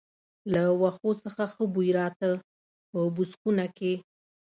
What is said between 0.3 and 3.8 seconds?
له وښو څخه ښه بوی راته، په بوس خونه